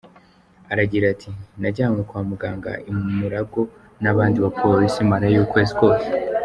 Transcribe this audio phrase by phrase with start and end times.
[0.71, 1.29] Aragira ati
[1.61, 3.61] “najyanywe kwa muganga I Murago
[4.03, 6.07] n’abandi bapolisi marayo ukwezi kose.